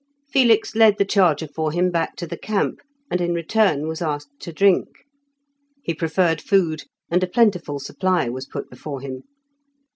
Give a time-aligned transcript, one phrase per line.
[0.33, 2.79] Felix led the charger for him back to the camp,
[3.11, 5.05] and in return was asked to drink.
[5.83, 9.25] He preferred food, and a plentiful supply was put before him.